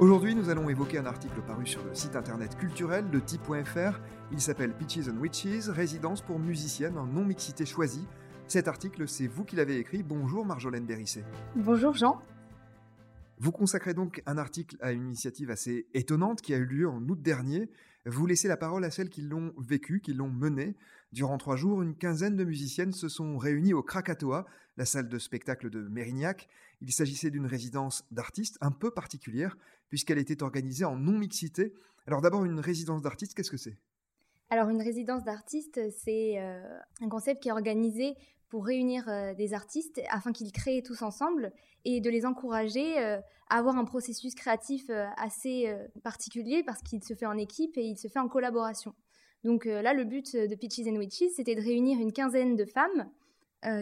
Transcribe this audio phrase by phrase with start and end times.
[0.00, 3.98] Aujourd'hui, nous allons évoquer un article paru sur le site internet culturel de T.fr.
[4.30, 8.06] Il s'appelle Pitches and Witches, résidence pour musiciennes en non-mixité choisie.
[8.46, 10.04] Cet article, c'est vous qui l'avez écrit.
[10.04, 11.24] Bonjour Marjolaine Bérissé.
[11.56, 12.22] Bonjour Jean.
[13.40, 17.02] Vous consacrez donc un article à une initiative assez étonnante qui a eu lieu en
[17.02, 17.68] août dernier.
[18.06, 20.76] Vous laissez la parole à celles qui l'ont vécu, qui l'ont menée.
[21.12, 24.46] Durant trois jours, une quinzaine de musiciennes se sont réunies au Krakatoa,
[24.76, 26.48] la salle de spectacle de Mérignac.
[26.80, 29.56] Il s'agissait d'une résidence d'artistes un peu particulière,
[29.88, 31.74] puisqu'elle était organisée en non-mixité.
[32.06, 33.78] Alors d'abord, une résidence d'artistes, qu'est-ce que c'est?
[34.50, 38.14] Alors une résidence d'artistes, c'est euh, un concept qui est organisé
[38.48, 41.52] pour réunir euh, des artistes afin qu'ils créent tous ensemble
[41.84, 43.18] et de les encourager euh,
[43.50, 47.96] à avoir un processus créatif assez particulier parce qu'il se fait en équipe et il
[47.96, 48.94] se fait en collaboration.
[49.42, 53.08] Donc là, le but de Pitches and Witches, c'était de réunir une quinzaine de femmes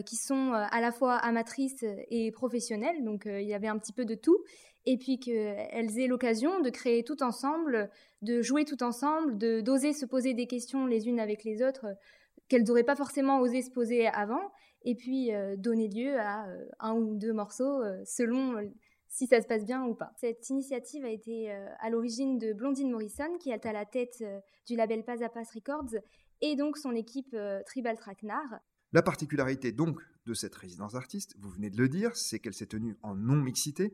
[0.07, 4.05] qui sont à la fois amatrices et professionnelles, donc il y avait un petit peu
[4.05, 4.39] de tout,
[4.87, 7.91] et puis qu'elles aient l'occasion de créer tout ensemble,
[8.23, 11.87] de jouer tout ensemble, de d'oser se poser des questions les unes avec les autres
[12.49, 14.53] qu'elles n'auraient pas forcément osé se poser avant,
[14.85, 18.55] et puis euh, donner lieu à euh, un ou deux morceaux euh, selon
[19.09, 20.13] si ça se passe bien ou pas.
[20.17, 24.23] Cette initiative a été à l'origine de Blondine Morrison, qui est à la tête
[24.67, 25.95] du label Pas à Pas Records,
[26.43, 27.35] et donc son équipe
[27.65, 28.61] Tribal Tracknar.
[28.93, 32.67] La particularité donc de cette résidence d'artistes, vous venez de le dire, c'est qu'elle s'est
[32.67, 33.93] tenue en non-mixité.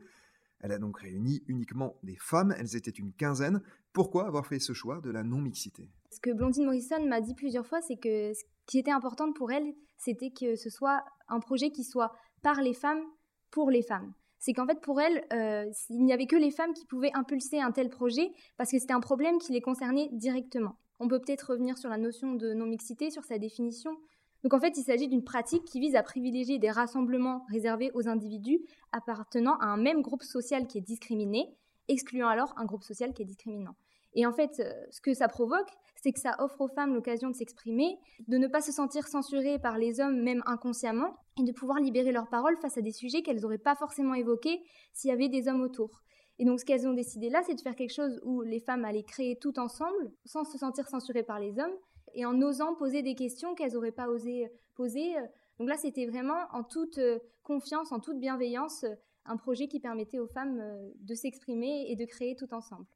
[0.61, 3.63] Elle a donc réuni uniquement des femmes, elles étaient une quinzaine.
[3.93, 5.91] Pourquoi avoir fait ce choix de la non-mixité?
[6.11, 9.51] Ce que Blondine Morrison m'a dit plusieurs fois, c'est que ce qui était important pour
[9.51, 13.03] elle, c'était que ce soit un projet qui soit par les femmes,
[13.51, 14.13] pour les femmes.
[14.39, 17.61] C'est qu'en fait, pour elle, euh, il n'y avait que les femmes qui pouvaient impulser
[17.61, 20.79] un tel projet parce que c'était un problème qui les concernait directement.
[20.99, 23.97] On peut peut-être revenir sur la notion de non-mixité, sur sa définition.
[24.43, 28.09] Donc en fait, il s'agit d'une pratique qui vise à privilégier des rassemblements réservés aux
[28.09, 28.61] individus
[28.91, 31.57] appartenant à un même groupe social qui est discriminé,
[31.89, 33.77] excluant alors un groupe social qui est discriminant.
[34.15, 37.31] Et en fait, euh, ce que ça provoque, c'est que ça offre aux femmes l'occasion
[37.31, 37.97] de s'exprimer,
[38.29, 42.13] de ne pas se sentir censurées par les hommes, même inconsciemment, et de pouvoir libérer
[42.13, 44.61] leur parole face à des sujets qu'elles n'auraient pas forcément évoqués
[44.93, 46.03] s'il y avait des hommes autour.
[46.39, 48.85] Et donc, ce qu'elles ont décidé là, c'est de faire quelque chose où les femmes
[48.85, 51.77] allaient créer tout ensemble, sans se sentir censurées par les hommes,
[52.15, 55.15] et en osant poser des questions qu'elles n'auraient pas osé poser.
[55.59, 58.85] Donc là, c'était vraiment en toute euh, confiance, en toute bienveillance,
[59.25, 62.87] un projet qui permettait aux femmes euh, de s'exprimer et de créer tout ensemble.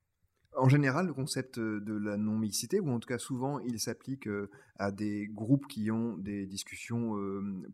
[0.57, 4.51] En général, le concept de la non-mixité, ou en tout cas souvent, il s'applique euh,
[4.79, 7.13] à des groupes qui ont des discussions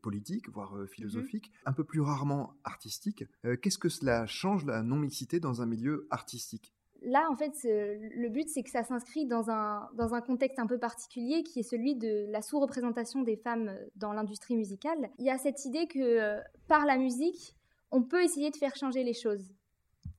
[0.02, 0.88] politiques, voire mm-hmm.
[0.88, 3.24] philosophiques, un peu plus rarement artistiques.
[3.62, 6.74] Qu'est-ce que cela change, la non-mixité, dans un milieu artistique?
[7.04, 10.66] Là, en fait, le but, c'est que ça s'inscrit dans un, dans un contexte un
[10.66, 15.10] peu particulier qui est celui de la sous-représentation des femmes euh, dans l'industrie musicale.
[15.18, 17.54] Il y a cette idée que euh, par la musique,
[17.90, 19.52] on peut essayer de faire changer les choses.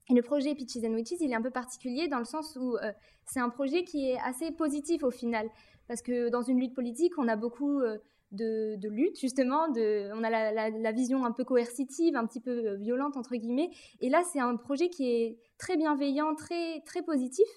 [0.09, 2.75] Et le projet Pitches and Witches, il est un peu particulier dans le sens où
[2.75, 2.91] euh,
[3.25, 5.47] c'est un projet qui est assez positif au final.
[5.87, 7.81] Parce que dans une lutte politique, on a beaucoup
[8.31, 9.67] de, lutte, justement.
[9.67, 13.69] On a la, vision un peu coercitive, un petit peu violente, entre guillemets.
[13.99, 17.47] Et là, c'est un projet qui est très bienveillant, très, très positif.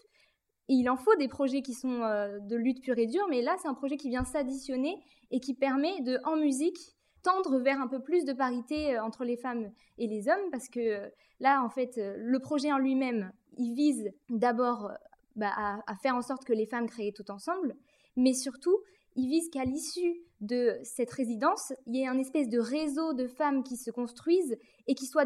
[0.69, 3.57] il en faut des projets qui sont euh, de lutte pure et dure, mais là,
[3.61, 4.95] c'est un projet qui vient s'additionner
[5.33, 6.79] et qui permet de, en musique,
[7.25, 10.69] tendre vers un peu plus de parité euh, entre les femmes et les hommes, parce
[10.69, 11.11] que
[11.41, 14.93] là, en fait, le projet en lui-même, il vise d'abord
[15.35, 17.75] bah, à, faire en sorte que les femmes créent tout ensemble,
[18.15, 18.79] mais surtout,
[19.17, 23.27] il vise qu'à l'issue de cette résidence, il y ait un espèce de réseau de
[23.27, 24.57] femmes qui se construisent
[24.87, 25.25] et qui soient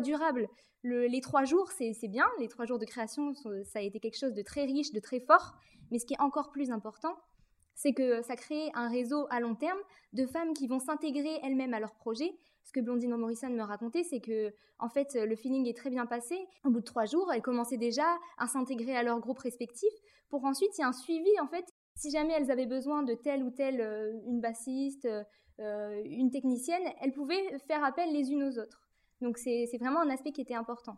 [0.82, 3.34] les trois jours, c'est bien, les trois jours de création,
[3.64, 5.54] ça a été quelque chose de très riche, de très fort,
[5.90, 7.16] mais ce qui est encore plus important,
[7.74, 9.78] c'est que ça crée un réseau à long terme
[10.12, 12.30] de femmes qui vont s'intégrer elles-mêmes à leur projet.
[12.64, 16.06] Ce que Blondine Morrison me racontait, c'est que en fait le feeling est très bien
[16.06, 16.36] passé.
[16.64, 18.06] Au bout de trois jours, elles commençaient déjà
[18.38, 19.90] à s'intégrer à leur groupe respectif
[20.28, 23.14] pour ensuite il y a un suivi en fait Si jamais elles avaient besoin de
[23.14, 23.80] telle ou telle,
[24.26, 25.08] une bassiste,
[25.58, 28.89] une technicienne, elles pouvaient faire appel les unes aux autres.
[29.20, 30.96] Donc c'est vraiment un aspect qui était important.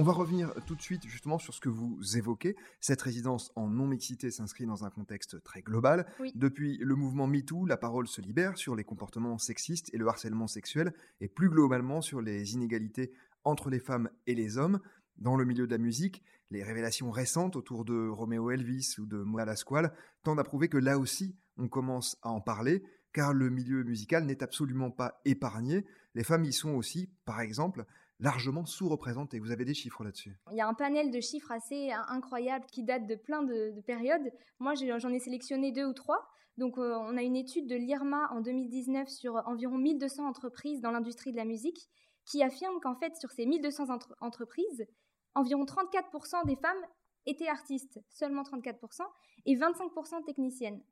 [0.00, 2.54] On va revenir tout de suite justement sur ce que vous évoquez.
[2.78, 6.06] Cette résidence en non-mixité s'inscrit dans un contexte très global.
[6.36, 10.46] Depuis le mouvement MeToo, la parole se libère sur les comportements sexistes et le harcèlement
[10.46, 13.10] sexuel, et plus globalement sur les inégalités
[13.42, 14.78] entre les femmes et les hommes.
[15.16, 16.22] Dans le milieu de la musique,
[16.52, 19.92] les révélations récentes autour de Romeo Elvis ou de Moa Lasquale
[20.22, 24.26] tendent à prouver que là aussi, on commence à en parler, car le milieu musical
[24.26, 25.84] n'est absolument pas épargné.
[26.14, 27.84] Les femmes y sont aussi, par exemple,
[28.20, 29.38] largement sous-représentées.
[29.38, 32.82] Vous avez des chiffres là-dessus Il y a un panel de chiffres assez incroyable qui
[32.82, 34.32] date de plein de, périodes.
[34.58, 36.28] Moi, j'en ai sélectionné deux ou trois.
[36.56, 40.90] Donc, euh, on a une étude de l'IRMA en 2019 sur environ 1200 entreprises dans
[40.90, 41.88] l'industrie de la musique
[42.24, 43.86] qui affirme qu'en fait, sur ces 1200
[44.20, 44.86] entreprises,
[45.34, 46.84] environ 34% des femmes
[47.26, 49.02] étaient artistes, seulement 34%,
[49.46, 50.82] et 25% techniciennes.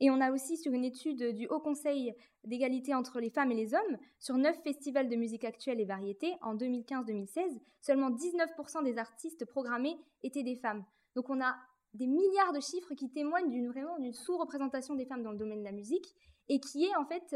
[0.00, 2.14] Et on a aussi sur une étude du Haut Conseil
[2.44, 6.34] d'égalité entre les femmes et les hommes, sur neuf festivals de musique actuelle et variété
[6.42, 10.84] en 2015-2016, seulement 19% des artistes programmés étaient des femmes.
[11.14, 11.56] Donc on a
[11.94, 15.60] des milliards de chiffres qui témoignent d'une vraiment d'une sous-représentation des femmes dans le domaine
[15.60, 16.14] de la musique
[16.48, 17.34] et qui est en fait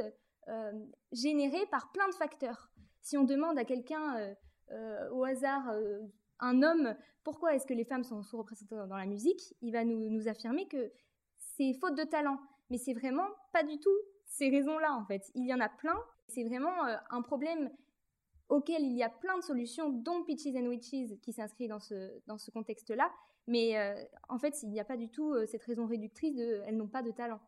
[0.49, 0.73] euh,
[1.13, 2.71] générée par plein de facteurs.
[3.01, 4.35] Si on demande à quelqu'un euh,
[4.73, 5.73] euh, au hasard,
[6.39, 10.11] un homme, pourquoi est-ce que les femmes sont sous-représentées dans la musique, il va nous,
[10.11, 10.93] nous affirmer que
[11.61, 12.39] c'est faute de talent.
[12.71, 15.31] Mais c'est vraiment pas du tout ces raisons-là, en fait.
[15.35, 15.99] Il y en a plein.
[16.29, 17.71] C'est vraiment euh, un problème
[18.49, 22.21] auquel il y a plein de solutions, dont Pitches and Witches, qui s'inscrit dans ce,
[22.27, 23.11] dans ce contexte-là.
[23.47, 23.95] Mais euh,
[24.29, 26.89] en fait, il n'y a pas du tout euh, cette raison réductrice de elles n'ont
[26.89, 27.41] pas de talent.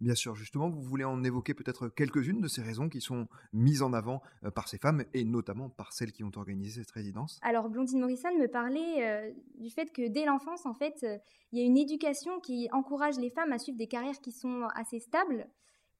[0.00, 3.82] Bien sûr, justement, vous voulez en évoquer peut-être quelques-unes de ces raisons qui sont mises
[3.82, 7.38] en avant euh, par ces femmes et notamment par celles qui ont organisé cette résidence?
[7.42, 11.18] Alors, Blondine Morrison me parlait euh, du fait que dès l'enfance, en fait, euh,
[11.52, 14.66] il y a une éducation qui encourage les femmes à suivre des carrières qui sont
[14.74, 15.46] assez stables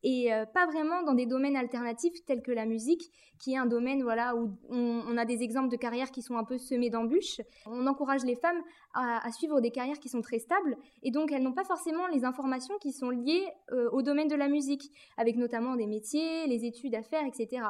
[0.04, 3.10] et euh, pas vraiment dans des domaines alternatifs tels que la musique,
[3.40, 6.44] qui est un domaine voilà où on, a des exemples de carrières qui sont un
[6.44, 7.40] peu semées d'embûches.
[7.64, 8.62] On encourage les femmes
[8.92, 12.24] à, suivre des carrières qui sont très stables et donc elles n'ont pas forcément les
[12.24, 16.66] informations qui sont liées euh, au domaine de la musique, avec notamment des métiers, les
[16.66, 17.62] études à faire, etc.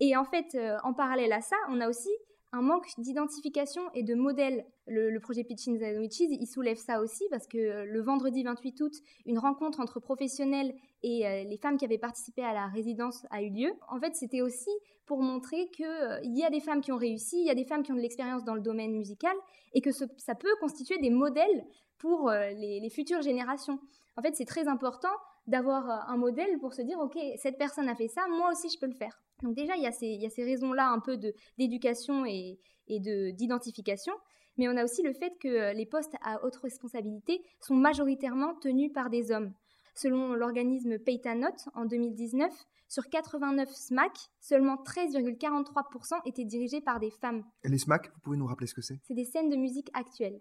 [0.00, 2.10] Et en fait, euh, en parallèle à ça, on a aussi
[2.52, 4.66] un manque d'identification et de modèle.
[4.86, 8.92] Le, projet Pitching and Witches, il soulève ça aussi parce que le vendredi 28 août,
[9.24, 13.42] une rencontre entre professionnels et euh, les femmes qui avaient participé à la résidence a
[13.42, 13.72] eu lieu.
[13.88, 14.70] En fait, c'était aussi
[15.06, 17.64] pour montrer qu'il euh, y a des femmes qui ont réussi, il y a des
[17.64, 19.34] femmes qui ont de l'expérience dans le domaine musical
[19.72, 21.64] et que ça peut constituer des modèles
[21.98, 23.78] pour les, les futures générations.
[24.16, 25.12] En fait, c'est très important
[25.46, 28.78] d'avoir un modèle pour se dire, OK, cette personne a fait ça, moi aussi je
[28.78, 29.20] peux le faire.
[29.42, 31.18] Donc déjà, il y a ces, raisons-là un peu
[31.58, 32.58] d'éducation et,
[32.88, 34.12] d'identification.
[34.56, 38.54] Mais on a aussi le fait que euh, les postes à haute responsabilité sont majoritairement
[38.56, 39.54] tenus par des hommes.
[39.94, 42.52] Selon l'organisme Paytanot, en 2019,
[42.88, 47.44] sur 89 SMAC, seulement 13,43% étaient dirigés par des femmes.
[47.62, 48.98] Et les SMAC, vous pouvez nous rappeler ce que c'est?
[49.04, 50.40] C'est des scènes de musique actuelles.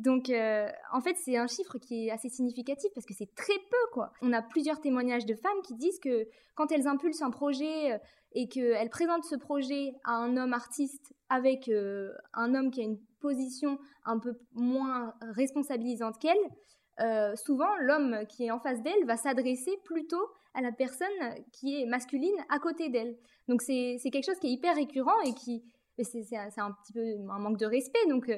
[0.00, 3.58] Donc, euh, en fait, c'est un chiffre qui est assez significatif parce que c'est très
[3.70, 4.14] peu, quoi.
[4.22, 7.98] On a plusieurs témoignages de femmes qui disent que quand elles impulsent un projet euh,
[8.32, 12.84] et qu'elles présentent ce projet à un homme artiste avec euh, un homme qui a
[12.84, 16.18] une position un peu moins responsabilisante
[16.98, 21.06] qu'elle, souvent l'homme qui est en face d'elle va s'adresser plutôt à la personne
[21.52, 23.16] qui est masculine à côté d'elle.
[23.48, 25.64] Donc, c'est quelque chose qui est hyper récurrent et qui.
[26.02, 28.06] C'est un petit peu un manque de respect.
[28.08, 28.30] Donc,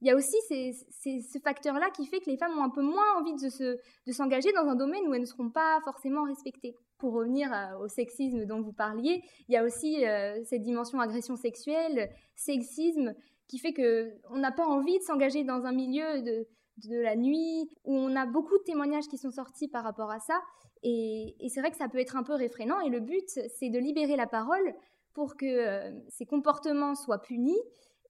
[0.00, 3.18] il y a aussi ce facteur-là qui fait que les femmes ont un peu moins
[3.18, 6.74] envie de, s'engager dans un domaine où elles ne seront pas forcément respectées.
[6.98, 7.50] Pour revenir
[7.80, 13.14] au sexisme dont vous parliez, il y a aussi euh, cette dimension agression sexuelle, sexisme,
[13.48, 16.46] qui fait qu'on n'a pas envie de s'engager dans un milieu de,
[16.88, 20.40] la nuit, où on a beaucoup de témoignages qui sont sortis par rapport à ça.
[20.82, 22.80] Et, c'est vrai que ça peut être un peu réfrénant.
[22.80, 24.74] Et le but, c'est de libérer la parole
[25.12, 27.60] pour que euh, ces comportements soient punis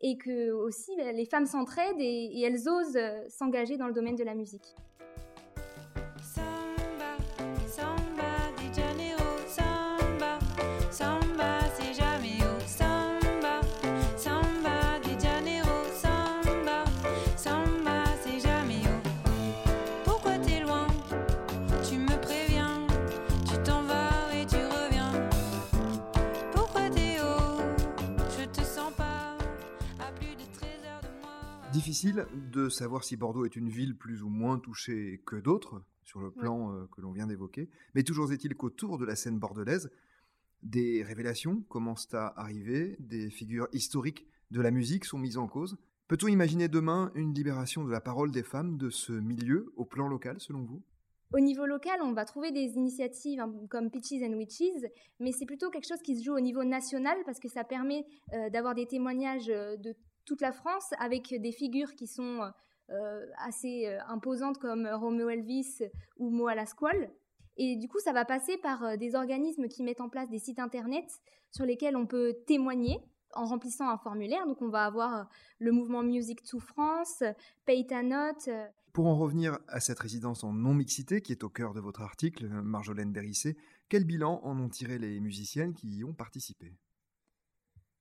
[0.01, 4.17] et que aussi bah, les femmes s'entraident et, elles osent euh, s'engager dans le domaine
[4.17, 4.77] de la musique.
[32.01, 36.19] Difficile de savoir si Bordeaux est une ville plus ou moins touchée que d'autres, sur
[36.19, 39.91] le plan euh, que l'on vient d'évoquer, mais toujours est-il qu'autour de la scène bordelaise,
[40.63, 45.77] des révélations commencent à arriver, des figures historiques de la musique sont mises en cause.
[46.09, 50.09] Peut-on imaginer demain une libération de la parole des femmes de ce milieu au plan
[50.09, 50.83] local, selon vous?
[51.35, 54.91] Au niveau local, on va trouver des initiatives hein, comme Pitches and Witches,
[55.21, 58.07] mais c'est plutôt quelque chose qui se joue au niveau national parce que ça permet
[58.33, 62.51] euh, d'avoir des témoignages euh, de toute la France avec des figures qui sont
[62.91, 65.83] euh, assez imposantes comme Romeo Elvis
[66.17, 67.11] ou Moa Lasquale.
[67.57, 70.59] Et du coup, ça va passer par des organismes qui mettent en place des sites
[70.59, 71.05] internet
[71.51, 72.99] sur lesquels on peut témoigner
[73.35, 74.47] en remplissant un formulaire.
[74.47, 77.23] Donc, on va avoir le mouvement Music to France,
[77.67, 78.49] Pay ta note,
[78.93, 82.49] pour en revenir à cette résidence en non-mixité qui est au cœur de votre article,
[82.49, 83.57] Marjolaine Bérissé,
[83.89, 86.73] quel bilan en ont tiré les musiciennes qui y ont participé?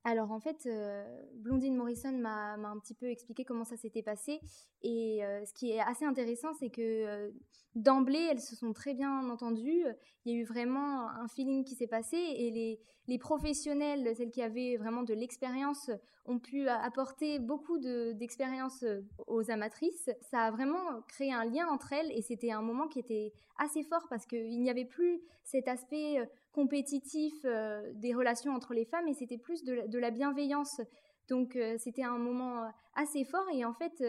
[0.05, 1.03] Alors en fait, euh,
[1.35, 4.39] Blondine Morrison m'a un petit peu expliqué comment ça s'était passé.
[4.81, 7.31] Et euh, ce qui est assez intéressant, c'est que euh,
[7.75, 9.83] d'emblée, elles se sont très bien entendues.
[10.23, 12.15] Il y a eu vraiment un feeling qui s'est passé.
[12.15, 15.91] Et les, les, professionnels, celles qui avaient vraiment de l'expérience,
[16.23, 18.85] ont pu apporter beaucoup d'expérience
[19.27, 20.09] aux amatrices.
[20.21, 22.11] Ça a vraiment créé un lien entre elles.
[22.13, 26.25] Et c'était un moment qui était assez fort parce qu'il n'y avait plus cet aspect
[26.51, 30.81] compétitif euh, des relations entre les femmes et c'était plus de, la bienveillance.
[31.27, 34.03] Donc euh, c'était un moment euh, assez fort et en fait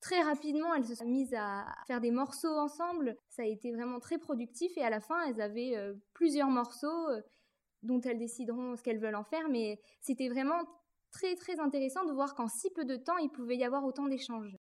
[0.00, 3.16] très rapidement elles se sont mises à faire des morceaux ensemble.
[3.28, 5.76] Ça a été vraiment très productif et à la fin elles avaient
[6.14, 7.08] plusieurs morceaux
[7.82, 10.60] dont elles décideront ce qu'elles veulent en faire mais c'était vraiment
[11.10, 14.06] très très intéressant de voir qu'en si peu de temps il pouvait y avoir autant
[14.06, 14.56] d'échanges.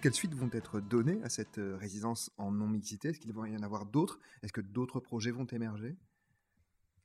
[0.00, 3.08] Quelles suites vont être données à cette euh, résidence en non-mixité?
[3.08, 4.20] Est-ce qu'il va y en avoir d'autres?
[4.44, 5.96] Est-ce que d'autres projets vont émerger?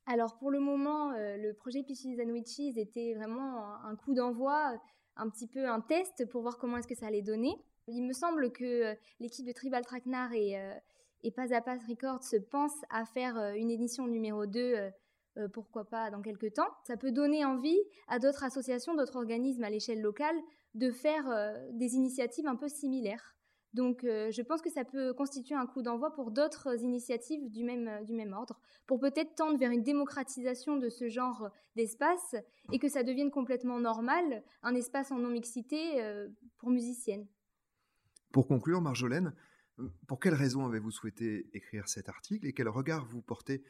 [0.05, 4.79] Alors pour le moment, euh, le projet Pitches and Witches était vraiment un coup d'envoi,
[5.15, 7.55] un petit peu un test pour voir comment est-ce que ça allait donner.
[7.87, 10.55] Il me semble que euh, l'équipe de Tribal Tracknar et,
[11.23, 12.21] et Pas à Pas Records
[12.51, 14.91] pense à faire une édition numéro 2
[15.51, 16.69] pourquoi pas dans quelques temps.
[16.85, 20.35] Ça peut donner envie à d'autres associations, d'autres organismes à l'échelle locale
[20.75, 23.35] de faire euh, des initiatives un peu similaires.
[23.73, 27.63] Donc euh, je pense que ça peut constituer un coup d'envoi pour d'autres initiatives du
[27.63, 32.35] même, euh, du même ordre, pour peut-être tendre vers une démocratisation de ce genre d'espace
[32.71, 36.03] et que ça devienne complètement normal, un espace en non-mixité
[36.57, 37.25] pour musiciennes.
[38.31, 39.33] Pour conclure, Marjolaine,
[40.07, 43.63] pour quelles raisons avez-vous souhaité écrire cet article et quel regard vous portez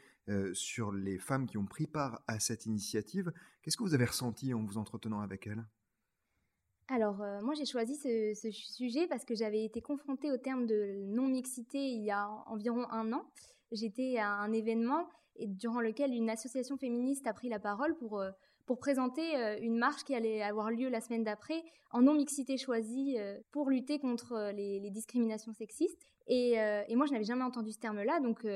[0.52, 3.32] sur les femmes qui ont pris part à cette initiative?
[3.62, 5.64] Qu'est-ce que vous avez ressenti en vous entretenant avec elles?
[6.90, 11.06] Alors, euh, moi, j'ai choisi ce, sujet parce que j'avais été confrontée au terme de
[11.06, 13.26] non-mixité il y a environ un an.
[13.72, 18.20] J'étais à un événement et durant lequel une association féministe a pris la parole pour,
[18.20, 18.32] euh,
[18.66, 23.18] pour présenter euh, une marche qui allait avoir lieu la semaine d'après en non-mixité choisie
[23.52, 26.10] pour lutter contre les, discriminations sexistes.
[26.26, 28.48] Et, et moi, je n'avais jamais entendu ce terme-là, donc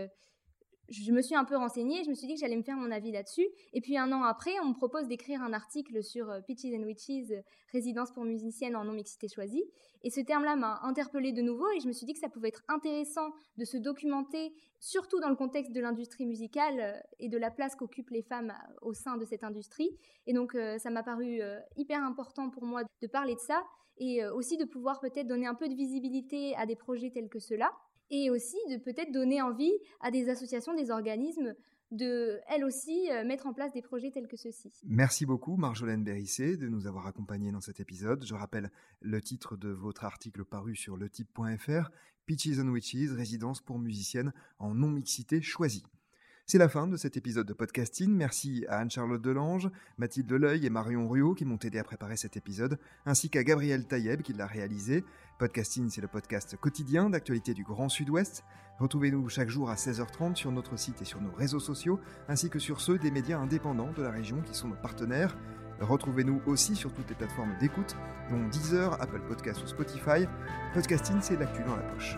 [0.90, 2.92] je me suis un peu renseignée, je me suis dit que j'allais me faire mon
[2.92, 3.48] avis là-dessus.
[3.74, 6.84] Et puis un an après, on me propose d'écrire un article sur euh, Pitches and
[6.84, 7.42] Witches, euh,
[7.72, 9.64] résidence pour musiciennes en non-mixité choisie.
[10.04, 12.50] Et ce terme-là m'a interpellée de nouveau et je me suis dit que ça pouvait
[12.50, 17.38] être intéressant de se documenter, surtout dans le contexte de l'industrie musicale euh, et de
[17.38, 19.90] la place qu'occupent les femmes au sein de cette industrie.
[20.26, 21.42] Et donc ça m'a paru
[21.76, 23.64] hyper important pour moi de parler de ça
[23.98, 27.40] et aussi de pouvoir peut-être donner un peu de visibilité à des projets tels que
[27.40, 27.72] ceux-là
[28.10, 31.54] et aussi de peut-être donner envie à des associations, des organismes
[31.92, 34.70] de, elles aussi, euh, mettre en place des projets tels que ceux-ci.
[34.86, 38.26] Merci beaucoup, Marjolaine Bérissé, de nous avoir accompagnés dans cet épisode.
[38.26, 38.72] Je rappelle
[39.02, 41.90] le titre de votre article paru sur letype.fr,
[42.26, 45.84] Pitches and Witches, résidence pour musiciennes en non-mixité choisie.
[46.50, 48.10] C'est la fin de cet épisode de podcasting.
[48.10, 52.38] Merci à Anne-Charlotte Delange, Mathilde Deleuil et Marion Ruot qui m'ont aidé à préparer cet
[52.38, 55.04] épisode, ainsi qu'à Gabriel Taïeb qui l'a réalisé.
[55.40, 58.46] Podcasting, c'est le podcast quotidien d'actualité du Grand Sud-Ouest.
[58.80, 62.00] Retrouvez-nous chaque jour à 16h30 sur notre site et sur nos réseaux sociaux,
[62.30, 65.38] ainsi que sur ceux des médias indépendants de la région qui sont nos partenaires.
[65.82, 67.98] Retrouvez-nous aussi sur toutes les plateformes d'écoute,
[68.30, 70.26] dont Deezer, Apple Podcasts ou Spotify.
[70.74, 72.18] Podcasting, c'est l'actu dans la poche.